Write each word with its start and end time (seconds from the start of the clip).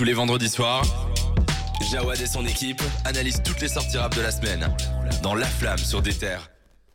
Tous 0.00 0.04
les 0.04 0.14
vendredis 0.14 0.48
soirs, 0.48 0.82
Jawad 1.90 2.18
et 2.18 2.26
son 2.26 2.46
équipe 2.46 2.80
analysent 3.04 3.42
toutes 3.44 3.60
les 3.60 3.68
sorties 3.68 3.98
rap 3.98 4.16
de 4.16 4.22
la 4.22 4.30
semaine 4.30 4.74
dans 5.22 5.34
La 5.34 5.44
Flamme 5.44 5.76
sur 5.76 6.00
des 6.00 6.14
terres. 6.14 6.50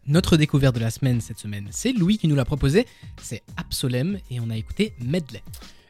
Notre 0.07 0.37
découverte 0.37 0.73
de 0.73 0.79
la 0.79 0.89
semaine 0.89 1.21
cette 1.21 1.37
semaine, 1.37 1.67
c'est 1.69 1.91
Louis 1.91 2.17
qui 2.17 2.27
nous 2.27 2.33
l'a 2.33 2.45
proposé. 2.45 2.87
C'est 3.21 3.43
Absolem 3.57 4.17
et 4.31 4.39
on 4.39 4.49
a 4.49 4.57
écouté 4.57 4.95
Medley. 4.99 5.43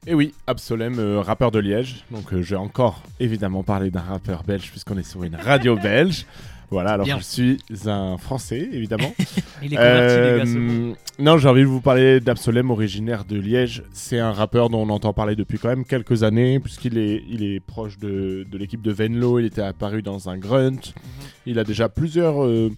Et 0.07 0.13
oui, 0.13 0.33
Absolem, 0.45 0.99
euh, 0.99 1.21
rappeur 1.21 1.51
de 1.51 1.59
Liège. 1.59 2.05
Donc 2.11 2.31
euh, 2.33 2.41
j'ai 2.41 2.55
encore 2.55 3.01
évidemment 3.19 3.63
parlé 3.63 3.89
d'un 3.89 4.01
rappeur 4.01 4.43
belge 4.43 4.69
puisqu'on 4.69 4.97
est 4.97 5.03
sur 5.09 5.23
une 5.23 5.35
radio 5.35 5.75
belge. 5.81 6.25
Voilà, 6.71 6.93
alors 6.93 7.05
Bien. 7.05 7.19
je 7.19 7.23
suis 7.23 7.57
un 7.85 8.17
Français, 8.17 8.67
évidemment. 8.71 9.13
Il 9.63 9.73
est 9.73 9.77
converti, 9.77 10.15
les 10.15 10.37
gars, 10.37 10.59
Euh. 10.59 10.93
Non, 11.19 11.37
j'ai 11.37 11.47
envie 11.47 11.61
de 11.61 11.67
vous 11.67 11.79
parler 11.79 12.19
d'Absolem, 12.19 12.69
originaire 12.71 13.23
de 13.23 13.39
Liège. 13.39 13.83
C'est 13.93 14.19
un 14.19 14.31
rappeur 14.31 14.69
dont 14.69 14.81
on 14.81 14.89
entend 14.89 15.13
parler 15.13 15.35
depuis 15.35 15.57
quand 15.59 15.69
même 15.69 15.85
quelques 15.85 16.23
années, 16.23 16.59
puisqu'il 16.59 16.97
est, 16.97 17.23
il 17.29 17.43
est 17.43 17.59
proche 17.59 17.97
de, 17.99 18.45
de 18.51 18.57
l'équipe 18.57 18.81
de 18.81 18.91
Venlo. 18.91 19.39
Il 19.39 19.45
était 19.45 19.61
apparu 19.61 20.01
dans 20.01 20.27
un 20.27 20.37
grunt. 20.37 20.71
Mhm. 20.71 20.79
Il 21.45 21.59
a 21.59 21.63
déjà 21.63 21.87
plusieurs 21.87 22.43
euh, 22.43 22.71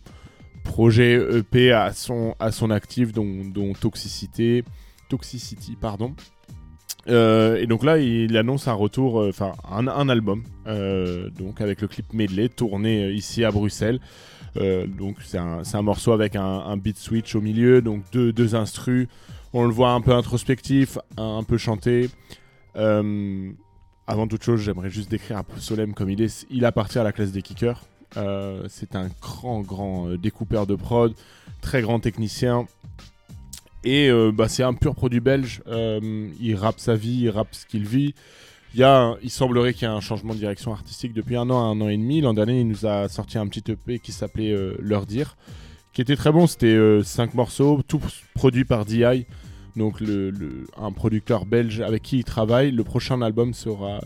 projets 0.64 1.14
EP 1.38 1.72
à 1.72 1.94
son, 1.94 2.36
à 2.40 2.52
son 2.52 2.70
actif, 2.70 3.14
dont, 3.14 3.44
dont 3.46 3.74
Toxicité, 3.74 4.64
Toxicity, 5.10 5.78
pardon. 5.80 6.14
Euh, 7.10 7.58
et 7.58 7.68
donc 7.68 7.84
là, 7.84 7.98
il 7.98 8.36
annonce 8.38 8.68
un 8.68 8.74
retour, 8.74 9.22
euh, 9.22 9.30
enfin 9.30 9.54
un, 9.70 10.10
album, 10.10 10.44
euh, 10.68 11.30
donc 11.30 11.62
avec 11.62 11.82
le 11.82 11.88
clip 11.88 12.14
medley 12.14 12.50
tourné 12.50 13.12
ici 13.12 13.44
à 13.44 13.52
Bruxelles. 13.52 14.00
Donc 14.56 15.18
c'est 15.24 15.38
un, 15.38 15.82
morceau 15.84 16.14
avec 16.14 16.36
un, 16.36 16.78
beat 16.78 16.98
switch 16.98 17.36
au 17.36 17.42
milieu, 17.42 17.82
donc 17.82 18.02
deux, 18.12 18.34
deux 18.34 18.56
instrus. 18.56 19.08
On 19.54 19.66
le 19.66 19.72
voit 19.72 19.92
un 19.92 20.02
peu 20.02 20.14
introspectif, 20.14 20.98
un, 21.16 21.44
peu 21.44 21.58
chanté. 21.58 22.10
Avant 22.76 24.28
toute 24.28 24.44
chose, 24.44 24.62
j'aimerais 24.62 24.90
juste 24.90 25.12
décrire 25.12 25.44
Solem 25.58 25.94
comme 25.94 26.10
il 26.10 26.24
est. 26.24 26.48
Il 26.50 26.66
appartient 26.66 26.98
à 26.98 27.04
la 27.04 27.12
classe 27.12 27.32
des 27.32 27.44
kickers. 27.44 27.84
C'est 28.16 28.96
un 28.96 29.10
grand, 29.22 29.62
grand 29.62 30.16
découpeur 30.16 30.66
de 30.66 30.74
prod, 30.74 31.14
très 31.62 31.84
grand 31.84 32.00
technicien. 32.00 32.66
Et 33.84 34.10
euh, 34.10 34.32
bah, 34.32 34.48
c'est 34.48 34.64
un 34.64 34.74
pur 34.74 34.96
produit 34.96 35.20
belge. 35.20 35.62
Euh, 35.68 36.30
il 36.40 36.56
rappe 36.56 36.80
sa 36.80 36.96
vie, 36.96 37.22
il 37.24 37.30
rappe 37.30 37.54
ce 37.54 37.66
qu'il 37.66 37.86
vit. 37.86 38.14
Il, 38.74 38.80
y 38.80 38.84
a 38.84 39.16
il 39.24 39.30
semblerait 39.30 39.74
qu'il 39.74 39.88
y 39.88 39.92
ait 39.92 39.94
un 39.94 40.02
changement 40.02 40.34
de 40.34 40.40
direction 40.40 40.74
artistique 40.74 41.14
depuis 41.14 41.38
un 41.38 41.50
an 41.50 41.72
un 41.72 41.80
an 41.82 41.88
et 41.88 41.98
demi. 41.98 42.22
L'an 42.22 42.34
dernier, 42.34 42.60
il 42.60 42.68
nous 42.68 42.86
a 42.86 43.08
sorti 43.08 43.38
un 43.38 43.48
petit 43.48 43.72
EP 43.72 44.00
qui 44.00 44.12
s'appelait 44.12 44.52
euh, 44.52 44.76
Leur 44.80 45.06
Dire, 45.06 45.38
qui 45.94 46.02
était 46.02 46.16
très 46.16 46.32
bon. 46.32 46.48
C'était 46.48 46.78
5 47.04 47.34
morceaux, 47.34 47.82
tout 47.88 48.02
produit 48.34 48.66
par 48.66 48.86
DI, 48.86 49.26
donc 49.76 50.04
un 50.78 50.92
producteur 50.92 51.46
belge 51.46 51.82
avec 51.82 52.02
qui 52.02 52.18
il 52.20 52.24
travaille. 52.24 52.72
Le 52.72 52.84
prochain 52.84 53.22
album 53.22 53.54
sera, 53.54 54.02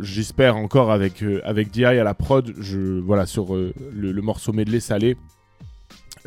j'espère 0.00 0.56
encore 0.56 0.92
avec, 0.92 1.24
avec 1.44 1.70
DI 1.70 1.84
à 1.84 2.04
la 2.04 2.14
prod, 2.14 2.52
je, 2.58 3.00
voilà, 3.00 3.26
sur 3.26 3.54
le, 3.54 3.72
le 3.92 4.22
morceau 4.22 4.52
medley 4.52 4.80
salé. 4.80 5.16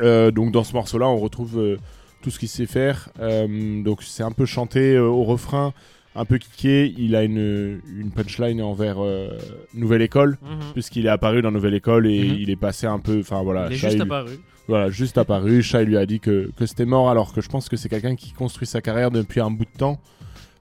Donc 0.00 0.50
dans 0.50 0.64
ce 0.64 0.72
morceau-là, 0.72 1.08
on 1.08 1.18
retrouve 1.18 1.78
tout 2.22 2.30
ce 2.30 2.38
qu'il 2.38 2.48
sait 2.48 2.66
faire. 2.66 3.08
Euh, 3.20 3.82
donc 3.82 4.02
c'est 4.02 4.22
un 4.22 4.30
peu 4.32 4.46
chanté 4.46 4.94
euh, 4.94 5.04
au 5.06 5.24
refrain, 5.24 5.72
un 6.14 6.24
peu 6.24 6.38
kické. 6.38 6.92
Il 6.98 7.14
a 7.16 7.22
une, 7.24 7.80
une 7.96 8.10
punchline 8.10 8.60
envers 8.62 8.96
euh, 9.02 9.30
Nouvelle 9.74 10.02
École, 10.02 10.38
Mhm. 10.42 10.72
puisqu'il 10.74 11.06
est 11.06 11.10
apparu 11.10 11.42
dans 11.42 11.50
Nouvelle 11.50 11.74
École 11.74 12.06
et 12.06 12.22
Mhm. 12.28 12.36
il 12.40 12.50
est 12.50 12.56
passé 12.56 12.86
un 12.86 12.98
peu. 12.98 13.20
Enfin 13.20 13.42
voilà, 13.42 13.66
Il 13.68 13.72
est 13.74 13.76
Shai 13.76 13.86
juste 13.90 13.94
lui- 13.96 14.02
apparu. 14.02 14.32
voilà, 14.68 14.90
juste 14.90 15.18
apparu. 15.18 15.62
Shai 15.62 15.84
lui 15.84 15.96
a 15.96 16.06
dit 16.06 16.20
que, 16.20 16.50
que 16.56 16.66
c'était 16.66 16.84
mort, 16.86 17.08
alors 17.10 17.32
que 17.32 17.40
je 17.40 17.48
pense 17.48 17.68
que 17.68 17.76
c'est 17.76 17.88
quelqu'un 17.88 18.16
qui 18.16 18.32
construit 18.32 18.66
sa 18.66 18.80
carrière 18.80 19.10
depuis 19.10 19.40
un 19.40 19.50
bout 19.50 19.64
de 19.64 19.78
temps. 19.78 20.00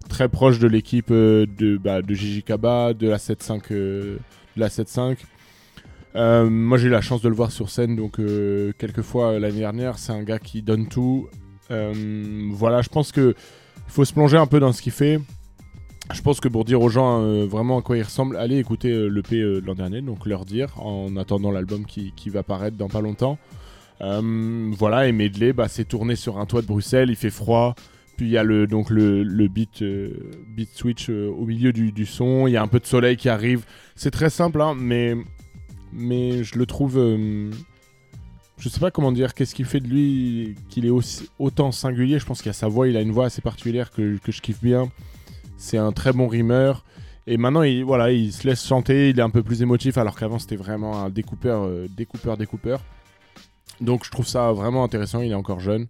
Très 0.08 0.30
proche 0.30 0.58
de 0.60 0.68
l'équipe 0.68 1.12
euh, 1.12 1.46
de, 1.46 1.78
bah, 1.78 2.02
de 2.02 2.14
Gigi 2.16 2.42
Kaba, 2.42 2.94
de 2.94 3.08
la 3.10 3.18
7-5. 3.18 3.72
euh, 3.72 4.18
de 4.56 4.60
la 4.62 4.70
7-5. 4.70 5.18
Euh, 6.16 6.50
moi 6.50 6.80
j'ai 6.80 6.88
eu 6.88 6.90
la 6.90 7.02
chance 7.02 7.22
de 7.22 7.30
le 7.30 7.36
voir 7.36 7.52
sur 7.52 7.70
scène 7.70 7.96
donc 7.96 8.16
quelques 8.80 9.04
fois 9.04 9.38
l'année 9.38 9.60
dernière. 9.60 10.00
C'est 10.00 10.12
un 10.12 10.24
gars 10.24 10.40
qui 10.40 10.64
donne 10.64 10.88
tout. 10.88 11.28
Euh, 11.72 12.50
voilà, 12.52 12.82
je 12.82 12.90
pense 12.90 13.12
que 13.12 13.36
faut 13.88 14.06
se 14.06 14.14
plonger 14.14 14.38
un 14.38 14.48
peu 14.48 14.60
dans 14.60 14.72
ce 14.72 14.82
qu'il 14.82 14.92
fait. 14.92 15.20
Je 16.14 16.22
pense 16.22 16.40
que 16.40 16.48
pour 16.48 16.66
dire 16.66 16.82
aux 16.82 16.90
gens 16.90 17.22
euh, 17.22 17.46
vraiment 17.46 17.78
à 17.80 17.82
quoi 17.82 17.98
il 17.98 18.02
ressemble, 18.02 18.36
allez 18.38 18.58
écouter 18.58 18.90
euh, 18.90 19.08
l'EP 19.08 19.42
l'an 19.64 19.76
dernier, 19.76 20.02
donc 20.02 20.26
leur 20.26 20.46
dire, 20.46 20.82
en 20.82 21.16
attendant 21.18 21.52
l'album 21.52 21.86
qui, 21.86 22.14
va 22.30 22.42
paraître 22.42 22.78
dans 22.78 22.88
pas 22.88 23.02
longtemps. 23.02 23.38
Voilà, 24.00 25.08
et 25.08 25.12
Medley, 25.12 25.54
bah, 25.54 25.68
c'est 25.68 25.86
tourné 25.86 26.16
sur 26.16 26.40
un 26.40 26.46
toit 26.46 26.62
de 26.62 26.68
Bruxelles, 26.68 27.10
il 27.10 27.16
fait 27.16 27.30
froid. 27.30 27.76
Puis 28.18 28.28
il 28.28 28.32
y 28.32 28.38
a 28.38 28.44
le, 28.44 28.68
donc 28.68 28.90
le, 28.90 29.48
beat, 29.48 29.84
switch 30.74 31.10
au 31.10 31.46
milieu 31.46 31.72
du, 31.72 31.94
du 31.94 32.06
son, 32.06 32.48
il 32.48 32.52
y 32.52 32.58
a 32.58 32.62
un 32.62 32.68
peu 32.68 32.80
de 32.80 32.86
soleil 32.86 33.16
qui 33.16 33.30
arrive. 33.30 33.66
C'est 33.96 34.12
très 34.12 34.30
simple, 34.30 34.62
hein, 34.62 34.76
mais, 34.78 35.16
mais 35.94 36.44
je 36.44 36.58
le 36.58 36.66
trouve. 36.66 36.98
Je 38.60 38.70
sais 38.70 38.80
pas 38.80 38.92
comment 38.92 39.12
dire, 39.12 39.34
qu'est-ce 39.34 39.56
qui 39.56 39.64
fait 39.64 39.80
de 39.80 39.88
lui 39.88 40.56
qu'il 40.70 40.86
est 40.86 40.90
aussi, 40.90 41.30
autant 41.40 41.72
singulier. 41.72 42.20
Je 42.20 42.26
pense 42.26 42.40
qu'il 42.40 42.48
y 42.48 42.50
a 42.50 42.54
sa 42.54 42.68
voix, 42.68 42.88
il 42.88 42.98
a 42.98 43.02
une 43.02 43.12
voix 43.12 43.26
assez 43.26 43.42
particulière 43.42 43.92
que, 43.92 44.18
que 44.18 44.32
je 44.32 44.42
kiffe 44.42 44.62
bien. 44.62 44.92
C'est 45.58 45.78
un 45.78 45.92
très 45.92 46.14
bon 46.14 46.28
rimeur. 46.28 46.84
Et 47.28 47.38
maintenant, 47.38 47.62
il, 47.64 47.84
voilà, 47.86 48.12
il 48.12 48.32
se 48.34 48.48
laisse 48.48 48.66
chanter, 48.66 49.10
il 49.10 49.20
est 49.20 49.22
un 49.22 49.30
peu 49.30 49.44
plus 49.44 49.62
émotif, 49.62 49.98
alors 49.98 50.18
qu'avant, 50.18 50.40
c'était 50.40 50.56
vraiment 50.56 51.04
un 51.04 51.10
découpeur, 51.10 51.64
euh, 51.64 51.88
découpeur, 51.96 52.38
découpeur. 52.38 52.84
Donc, 53.82 54.04
je 54.04 54.10
trouve 54.12 54.28
ça 54.28 54.52
vraiment 54.52 54.84
intéressant. 54.84 55.22
Il 55.22 55.32
est 55.32 55.36
encore 55.36 55.60
jeune, 55.60 55.88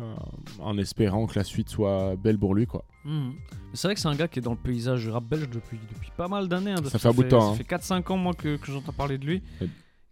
euh, 0.00 0.14
en 0.60 0.76
espérant 0.78 1.26
que 1.26 1.38
la 1.38 1.44
suite 1.44 1.68
soit 1.70 2.16
belle 2.16 2.38
pour 2.38 2.54
lui, 2.54 2.66
quoi. 2.66 2.84
Mhm. 3.04 3.34
C'est 3.74 3.88
vrai 3.88 3.94
que 3.94 4.00
c'est 4.00 4.08
un 4.08 4.14
gars 4.14 4.28
qui 4.28 4.38
est 4.38 4.42
dans 4.42 4.52
le 4.52 4.56
paysage 4.56 5.08
rap 5.08 5.24
belge 5.24 5.48
depuis, 5.48 5.78
depuis 5.92 6.10
pas 6.16 6.28
mal 6.28 6.48
d'années. 6.48 6.72
hein, 6.72 6.82
Ça 6.90 6.98
fait 6.98 7.08
un 7.08 7.12
bout 7.12 7.24
de 7.24 7.28
temps, 7.28 7.40
Ça 7.40 7.46
hein. 7.48 7.54
fait 7.56 7.64
4-5 7.64 8.12
ans, 8.12 8.16
moi, 8.16 8.32
que, 8.34 8.56
que 8.56 8.72
j'entends 8.72 8.92
parler 8.92 9.18
de 9.18 9.26
lui. 9.26 9.42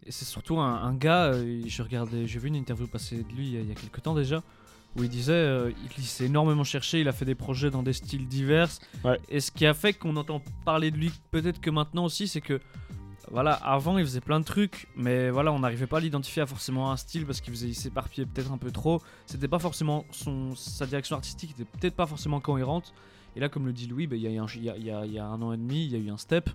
Et 0.05 0.11
c'est 0.11 0.25
surtout 0.25 0.59
un, 0.59 0.75
un 0.75 0.93
gars, 0.93 1.25
euh, 1.33 1.61
je 1.65 1.81
regardais, 1.81 2.27
j'ai 2.27 2.39
vu 2.39 2.49
une 2.49 2.55
interview 2.55 2.87
passer 2.87 3.23
de 3.23 3.33
lui 3.33 3.47
il 3.47 3.53
y 3.53 3.57
a, 3.57 3.61
il 3.61 3.69
y 3.69 3.71
a 3.71 3.75
quelques 3.75 4.01
temps 4.01 4.13
déjà, 4.13 4.43
où 4.95 5.03
il 5.03 5.09
disait 5.09 5.33
euh, 5.33 5.71
il 5.97 6.03
s'est 6.03 6.25
énormément 6.25 6.63
cherché, 6.63 6.99
il 6.99 7.07
a 7.07 7.13
fait 7.13 7.25
des 7.25 7.35
projets 7.35 7.71
dans 7.71 7.83
des 7.83 7.93
styles 7.93 8.27
divers. 8.27 8.69
Ouais. 9.03 9.19
Et 9.29 9.39
ce 9.39 9.51
qui 9.51 9.65
a 9.65 9.73
fait 9.73 9.93
qu'on 9.93 10.15
entend 10.17 10.41
parler 10.65 10.91
de 10.91 10.97
lui 10.97 11.11
peut-être 11.31 11.61
que 11.61 11.69
maintenant 11.69 12.05
aussi, 12.05 12.27
c'est 12.27 12.41
que 12.41 12.59
voilà, 13.31 13.53
avant 13.53 13.97
il 13.97 14.05
faisait 14.05 14.21
plein 14.21 14.39
de 14.39 14.45
trucs, 14.45 14.87
mais 14.95 15.29
voilà, 15.29 15.53
on 15.53 15.59
n'arrivait 15.59 15.87
pas 15.87 15.97
à 15.97 16.01
l'identifier 16.01 16.41
à 16.41 16.45
forcément 16.45 16.91
un 16.91 16.97
style 16.97 17.25
parce 17.25 17.39
qu'il 17.39 17.53
faisait, 17.53 17.69
il 17.69 17.75
s'éparpillait 17.75 18.27
peut-être 18.27 18.51
un 18.51 18.57
peu 18.57 18.71
trop. 18.71 19.01
C'était 19.25 19.47
pas 19.47 19.59
forcément 19.59 20.05
son, 20.11 20.53
sa 20.55 20.85
direction 20.85 21.15
artistique 21.15 21.51
était 21.51 21.65
peut-être 21.65 21.95
pas 21.95 22.05
forcément 22.05 22.41
cohérente. 22.41 22.93
Et 23.35 23.39
là, 23.39 23.49
comme 23.49 23.65
le 23.65 23.73
dit 23.73 23.87
Louis, 23.87 24.05
bah, 24.05 24.17
y, 24.17 24.25
y 24.25 24.27
y 24.27 24.71
il 24.77 25.13
y 25.13 25.19
a 25.19 25.25
un 25.25 25.41
an 25.41 25.53
et 25.53 25.57
demi, 25.57 25.85
il 25.85 25.91
y 25.91 25.95
a 25.95 25.97
eu 25.97 26.11
un 26.11 26.17
step 26.17 26.49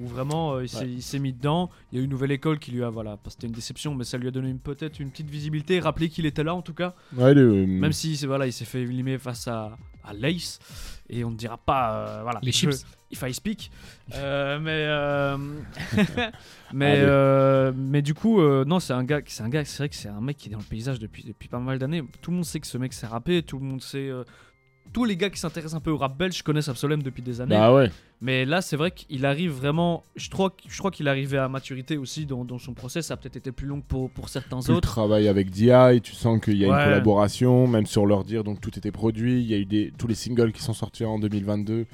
où 0.00 0.06
vraiment 0.06 0.54
euh, 0.54 0.62
il 0.64 0.68
s'est 0.68 0.78
Ouais. 0.80 0.88
il 0.90 1.02
s'est 1.02 1.18
mis 1.18 1.32
dedans. 1.32 1.70
Il 1.92 1.96
y 1.96 1.98
a 1.98 2.02
eu 2.02 2.04
une 2.04 2.10
nouvelle 2.10 2.32
école 2.32 2.58
qui 2.58 2.70
lui 2.72 2.82
a, 2.82 2.88
voilà, 2.90 3.18
c'était 3.28 3.46
une 3.46 3.52
déception, 3.52 3.94
mais 3.94 4.04
ça 4.04 4.18
lui 4.18 4.28
a 4.28 4.30
donné 4.30 4.48
une- 4.48 4.58
peut-être 4.58 4.98
une 5.00 5.10
petite 5.10 5.28
visibilité, 5.30 5.78
rappeler 5.80 6.08
qu'il 6.08 6.26
était 6.26 6.42
là 6.44 6.54
en 6.54 6.62
tout 6.62 6.74
cas. 6.74 6.94
Ouais, 7.16 7.34
le- 7.34 7.52
euh, 7.52 7.66
Même 7.66 7.92
si 7.92 8.16
c'est- 8.16 8.26
voilà, 8.26 8.46
il 8.46 8.52
s'est 8.52 8.64
fait 8.64 8.82
éliminer 8.82 9.18
face 9.18 9.46
à, 9.48 9.76
à 10.04 10.12
Lace, 10.14 10.58
et 11.08 11.22
on 11.24 11.30
ne 11.30 11.36
dira 11.36 11.58
pas, 11.58 11.94
euh, 11.94 12.22
voilà, 12.22 12.40
Les 12.42 12.52
chips. 12.52 12.84
if 13.10 13.22
I 13.22 13.34
speak. 13.34 13.70
Euh, 14.14 14.58
mais 14.58 14.84
euh, 14.86 15.36
mais 16.72 16.94
euh, 16.98 17.72
mais 17.76 18.02
du 18.02 18.14
coup, 18.14 18.40
euh, 18.40 18.64
non, 18.64 18.80
c'est 18.80 18.92
un 18.92 19.04
gars, 19.04 19.20
c'est 19.26 19.42
un 19.42 19.48
gars, 19.48 19.64
c'est 19.64 19.78
vrai 19.78 19.88
que 19.88 19.96
c'est 19.96 20.08
un 20.08 20.20
mec 20.20 20.36
qui 20.36 20.48
est 20.48 20.52
dans 20.52 20.58
le 20.58 20.64
paysage 20.64 20.98
depuis 20.98 21.24
depuis 21.24 21.48
pas 21.48 21.58
mal 21.58 21.78
d'années. 21.78 22.02
Tout 22.22 22.30
le 22.30 22.36
monde 22.36 22.44
sait 22.46 22.60
que 22.60 22.66
ce 22.66 22.78
mec 22.78 22.92
s'est 22.92 23.06
rappé, 23.06 23.42
tout 23.42 23.58
le 23.58 23.64
monde 23.64 23.82
sait. 23.82 24.10
Tous 24.92 25.04
les 25.04 25.16
gars 25.16 25.30
qui 25.30 25.38
s'intéressent 25.38 25.74
un 25.76 25.80
peu 25.80 25.90
au 25.90 25.96
rap 25.98 26.16
belge 26.18 26.42
connaissent 26.42 26.68
Absolem 26.68 27.02
depuis 27.02 27.22
des 27.22 27.40
années. 27.40 27.54
Bah 27.56 27.72
ouais. 27.74 27.90
Mais 28.20 28.44
là, 28.44 28.60
c'est 28.60 28.76
vrai 28.76 28.90
qu'il 28.90 29.24
arrive 29.24 29.52
vraiment. 29.52 30.02
Je 30.16 30.28
crois, 30.28 30.54
je 30.68 30.78
crois 30.78 30.90
qu'il 30.90 31.08
arrivait 31.08 31.38
à 31.38 31.48
maturité 31.48 31.96
aussi 31.96 32.26
dans, 32.26 32.44
dans 32.44 32.58
son 32.58 32.74
process. 32.74 33.06
Ça 33.06 33.14
a 33.14 33.16
peut-être 33.16 33.36
été 33.36 33.52
plus 33.52 33.66
long 33.66 33.80
pour, 33.80 34.10
pour 34.10 34.28
certains 34.28 34.60
Tu 34.60 34.70
autres. 34.72 34.88
travailles 34.88 35.28
avec 35.28 35.50
DI, 35.50 35.70
tu 36.02 36.12
sens 36.14 36.40
qu'il 36.40 36.56
y 36.58 36.64
a 36.64 36.68
Ouais. 36.68 36.76
une 36.76 36.84
collaboration, 36.84 37.66
même 37.66 37.86
sur 37.86 38.04
leur 38.04 38.24
dire, 38.24 38.44
donc 38.44 38.60
tout 38.60 38.76
était 38.78 38.90
produit. 38.92 39.40
Il 39.40 39.46
y 39.50 39.54
a 39.54 39.58
eu 39.58 39.64
des, 39.64 39.92
tous 39.96 40.06
les 40.06 40.14
singles 40.14 40.52
qui 40.52 40.62
sont 40.62 40.74
sortis 40.74 41.04
en 41.04 41.18
2022, 41.18 41.86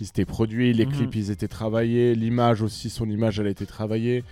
ils 0.00 0.06
étaient 0.06 0.24
produits, 0.24 0.72
les 0.72 0.86
Mhm. 0.86 0.92
clips 0.92 1.14
ils 1.16 1.30
étaient 1.30 1.48
travaillés, 1.48 2.14
l'image 2.14 2.62
aussi, 2.62 2.88
son 2.88 3.10
image 3.10 3.38
elle 3.38 3.46
a 3.48 3.50
été 3.50 3.66
travaillée. 3.66 4.24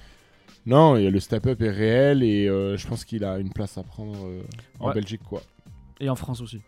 Non, 0.67 0.97
et 0.97 1.11
le 1.11 1.21
step 1.21 1.47
up 1.47 1.61
est 1.63 1.71
réel 1.71 2.23
et 2.23 2.49
euh, 2.49 2.77
je 2.79 2.87
pense 2.87 3.05
qu'il 3.05 3.25
a 3.25 3.39
une 3.39 3.53
place 3.53 3.77
à 3.77 3.83
prendre 3.83 4.17
euh, 4.27 4.43
en 4.81 4.89
Ouais. 4.89 4.95
Belgique 4.95 5.23
quoi. 5.29 5.43
Et 6.01 6.09
en 6.09 6.15
France 6.17 6.41
aussi. 6.41 6.61